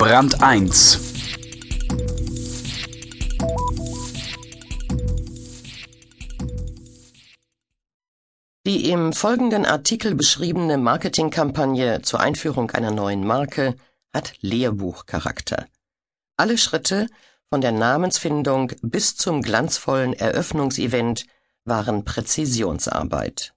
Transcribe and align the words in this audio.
Brand 0.00 0.42
1 0.42 0.98
Die 8.64 8.88
im 8.88 9.12
folgenden 9.12 9.66
Artikel 9.66 10.14
beschriebene 10.14 10.78
Marketingkampagne 10.78 12.00
zur 12.00 12.20
Einführung 12.20 12.70
einer 12.70 12.90
neuen 12.90 13.26
Marke 13.26 13.76
hat 14.14 14.32
Lehrbuchcharakter. 14.40 15.66
Alle 16.38 16.56
Schritte 16.56 17.06
von 17.50 17.60
der 17.60 17.72
Namensfindung 17.72 18.72
bis 18.80 19.16
zum 19.16 19.42
glanzvollen 19.42 20.14
Eröffnungsevent 20.14 21.26
waren 21.66 22.06
Präzisionsarbeit. 22.06 23.52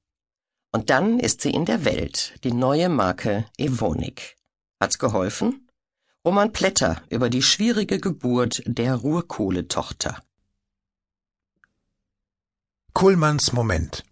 Und 0.74 0.90
dann 0.90 1.22
ist 1.22 1.40
sie 1.40 1.52
in 1.52 1.64
der 1.64 1.86
Welt, 1.86 2.34
die 2.44 2.52
neue 2.52 2.90
Marke 2.90 3.46
Evonik. 3.58 4.36
Hat's 4.82 5.00
geholfen? 5.00 5.70
Roman 6.26 6.54
Plätter 6.54 7.02
über 7.10 7.30
die 7.30 7.42
schwierige 7.42 8.00
Geburt 8.00 8.64
der 8.66 8.96
Ruhrkohletochter. 8.96 10.24
Kuhlmanns 12.94 13.52
Moment 13.52 14.06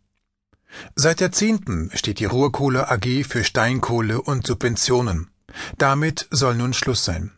Seit 0.95 1.21
Jahrzehnten 1.21 1.89
steht 1.93 2.19
die 2.19 2.25
Ruhrkohle 2.25 2.91
AG 2.91 3.23
für 3.23 3.45
Steinkohle 3.45 4.21
und 4.21 4.45
Subventionen. 4.45 5.31
Damit 5.77 6.27
soll 6.31 6.55
nun 6.55 6.73
Schluss 6.73 7.05
sein. 7.05 7.31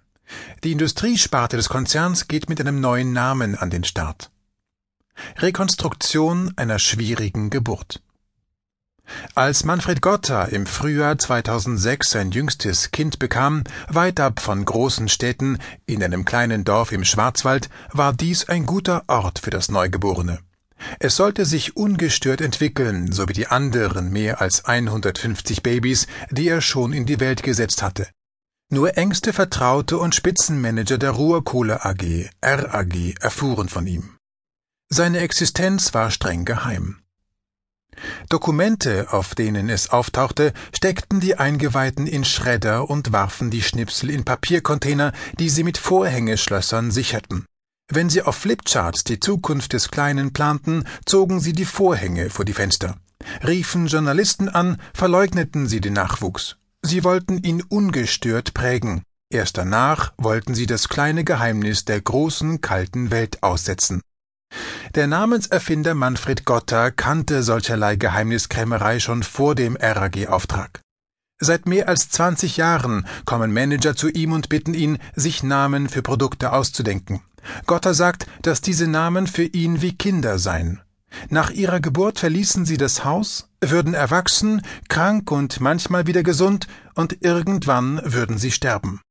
Die 0.64 0.72
Industriesparte 0.72 1.56
des 1.56 1.70
Konzerns 1.70 2.28
geht 2.28 2.50
mit 2.50 2.60
einem 2.60 2.82
neuen 2.82 3.14
Namen 3.14 3.56
an 3.56 3.70
den 3.70 3.84
Start. 3.84 4.32
Rekonstruktion 5.38 6.52
einer 6.56 6.80
schwierigen 6.80 7.52
Geburt. 7.52 8.02
Als 9.36 9.64
Manfred 9.64 10.02
Gotta 10.02 10.46
im 10.46 10.66
Frühjahr 10.66 11.18
2006 11.18 12.12
sein 12.12 12.32
jüngstes 12.32 12.92
Kind 12.92 13.20
bekam, 13.20 13.64
weit 13.88 14.20
ab 14.20 14.40
von 14.40 14.64
großen 14.64 15.10
Städten, 15.10 15.58
in 15.86 16.04
einem 16.04 16.26
kleinen 16.26 16.64
Dorf 16.64 16.92
im 16.92 17.04
Schwarzwald, 17.04 17.70
war 17.92 18.14
dies 18.14 18.50
ein 18.50 18.66
guter 18.66 19.04
Ort 19.08 19.40
für 19.40 19.50
das 19.50 19.70
Neugeborene. 19.70 20.40
Es 21.00 21.16
sollte 21.16 21.46
sich 21.46 21.76
ungestört 21.76 22.42
entwickeln, 22.42 23.12
so 23.12 23.28
wie 23.30 23.34
die 23.34 23.48
anderen 23.48 24.12
mehr 24.12 24.42
als 24.42 24.66
150 24.66 25.64
Babys, 25.64 26.08
die 26.30 26.48
er 26.48 26.62
schon 26.62 26.94
in 26.94 27.06
die 27.06 27.20
Welt 27.20 27.44
gesetzt 27.44 27.82
hatte. 27.82 28.08
Nur 28.70 28.98
engste 28.98 29.34
Vertraute 29.34 29.98
und 29.98 30.16
Spitzenmanager 30.16 30.98
der 30.98 31.12
Ruhrkohle 31.12 31.86
AG, 31.86 32.30
RAG, 32.42 32.96
erfuhren 33.22 33.70
von 33.70 33.86
ihm. 33.88 34.18
Seine 34.90 35.20
Existenz 35.20 35.94
war 35.94 36.12
streng 36.12 36.46
geheim. 36.46 37.03
Dokumente, 38.30 39.12
auf 39.12 39.36
denen 39.36 39.70
es 39.70 39.90
auftauchte, 39.90 40.54
steckten 40.76 41.20
die 41.20 41.36
Eingeweihten 41.36 42.08
in 42.08 42.26
Schredder 42.26 42.90
und 42.90 43.12
warfen 43.12 43.52
die 43.52 43.62
Schnipsel 43.62 44.10
in 44.10 44.24
Papiercontainer, 44.24 45.14
die 45.40 45.50
sie 45.50 45.64
mit 45.64 45.78
Vorhängeschlössern 45.78 46.92
sicherten. 46.92 47.46
Wenn 47.90 48.10
sie 48.10 48.22
auf 48.22 48.36
Flipcharts 48.38 49.04
die 49.04 49.20
Zukunft 49.20 49.74
des 49.74 49.92
Kleinen 49.92 50.34
planten, 50.34 50.86
zogen 51.06 51.40
sie 51.40 51.54
die 51.54 51.66
Vorhänge 51.66 52.30
vor 52.30 52.46
die 52.46 52.54
Fenster. 52.54 52.98
Riefen 53.46 53.88
Journalisten 53.88 54.50
an, 54.50 54.82
verleugneten 54.94 55.68
sie 55.68 55.82
den 55.82 55.94
Nachwuchs. 55.94 56.58
Sie 56.82 57.04
wollten 57.04 57.38
ihn 57.38 57.62
ungestört 57.62 58.54
prägen. 58.54 59.04
Erst 59.30 59.58
danach 59.58 60.14
wollten 60.18 60.54
sie 60.54 60.66
das 60.66 60.90
kleine 60.90 61.24
Geheimnis 61.24 61.86
der 61.86 62.02
großen 62.02 62.62
kalten 62.62 63.10
Welt 63.10 63.42
aussetzen. 63.42 64.02
Der 64.96 65.08
Namenserfinder 65.08 65.96
Manfred 65.96 66.46
Gotter 66.46 66.92
kannte 66.92 67.42
solcherlei 67.42 67.96
Geheimniskrämerei 67.96 69.00
schon 69.00 69.24
vor 69.24 69.56
dem 69.56 69.76
RAG-Auftrag. 69.76 70.82
Seit 71.40 71.66
mehr 71.66 71.90
als 71.90 72.12
20 72.12 72.58
Jahren 72.58 73.08
kommen 73.26 73.52
Manager 73.52 73.96
zu 73.96 74.08
ihm 74.10 74.34
und 74.34 74.50
bitten 74.50 74.76
ihn, 74.76 75.00
sich 75.16 75.42
Namen 75.42 75.90
für 75.90 76.04
Produkte 76.04 76.54
auszudenken. 76.54 77.22
Gotter 77.66 77.96
sagt, 77.96 78.28
dass 78.44 78.62
diese 78.62 78.88
Namen 78.88 79.26
für 79.26 79.46
ihn 79.46 79.82
wie 79.82 79.98
Kinder 79.98 80.38
seien. 80.38 80.80
Nach 81.28 81.50
ihrer 81.50 81.80
Geburt 81.80 82.20
verließen 82.20 82.66
sie 82.66 82.78
das 82.78 83.04
Haus, 83.04 83.50
würden 83.62 83.96
erwachsen, 83.96 84.62
krank 84.90 85.32
und 85.32 85.60
manchmal 85.60 86.06
wieder 86.06 86.22
gesund, 86.22 86.68
und 86.94 87.18
irgendwann 87.22 88.00
würden 88.04 88.38
sie 88.38 88.52
sterben. 88.52 89.02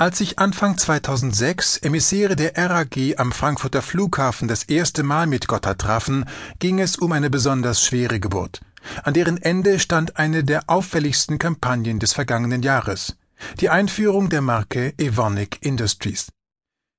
Als 0.00 0.16
sich 0.16 0.38
Anfang 0.38 0.78
2006 0.78 1.76
Emissäre 1.76 2.34
der 2.34 2.56
RAG 2.56 2.96
am 3.18 3.32
Frankfurter 3.32 3.82
Flughafen 3.82 4.48
das 4.48 4.62
erste 4.62 5.02
Mal 5.02 5.26
mit 5.26 5.46
Gotthard 5.46 5.78
trafen, 5.78 6.24
ging 6.58 6.80
es 6.80 6.96
um 6.96 7.12
eine 7.12 7.28
besonders 7.28 7.84
schwere 7.84 8.18
Geburt. 8.18 8.62
An 9.02 9.12
deren 9.12 9.36
Ende 9.36 9.78
stand 9.78 10.16
eine 10.16 10.42
der 10.42 10.70
auffälligsten 10.70 11.36
Kampagnen 11.36 11.98
des 11.98 12.14
vergangenen 12.14 12.62
Jahres. 12.62 13.18
Die 13.60 13.68
Einführung 13.68 14.30
der 14.30 14.40
Marke 14.40 14.94
Evonik 14.96 15.58
Industries. 15.60 16.28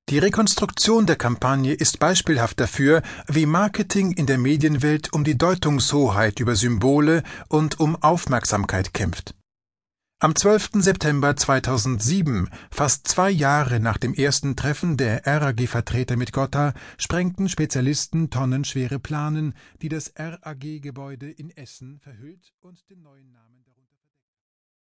Die 0.10 0.20
Rekonstruktion 0.20 1.08
der 1.08 1.16
Kampagne 1.16 1.74
ist 1.74 1.98
beispielhaft 1.98 2.60
dafür, 2.60 3.02
wie 3.26 3.48
Marketing 3.48 4.12
in 4.12 4.28
der 4.28 4.38
Medienwelt 4.38 5.12
um 5.12 5.24
die 5.24 5.40
Deutungshoheit 5.40 6.40
über 6.40 6.56
Symbole 6.56 7.24
und 7.48 7.80
um 7.80 7.96
Aufmerksamkeit 7.96 8.94
kämpft. 8.94 9.34
Am 10.24 10.36
12. 10.36 10.84
September 10.84 11.36
2007, 11.36 12.48
fast 12.70 13.08
zwei 13.08 13.32
Jahre 13.32 13.80
nach 13.80 13.98
dem 13.98 14.14
ersten 14.14 14.56
Treffen 14.56 14.96
der 14.96 15.26
RAG-Vertreter 15.26 16.16
mit 16.16 16.32
Gotha, 16.32 16.76
sprengten 17.00 17.50
Spezialisten 17.50 18.30
tonnenschwere 18.30 19.00
Planen, 19.00 19.56
die 19.82 19.90
das 19.90 20.14
RAG-Gebäude 20.16 21.32
in 21.32 21.50
Essen 21.50 21.98
verhüllt 21.98 22.54
und 22.62 22.88
den 22.92 23.02
neuen 23.02 23.32
Namen 23.32 23.66